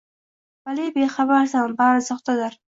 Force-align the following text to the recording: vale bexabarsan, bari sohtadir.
vale 0.69 0.87
bexabarsan, 0.95 1.77
bari 1.85 2.03
sohtadir. 2.09 2.59